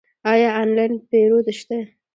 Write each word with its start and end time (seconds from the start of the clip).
آیا 0.31 0.49
آنلاین 0.61 0.93
پیرود 1.09 1.47
شته؟ 1.59 1.77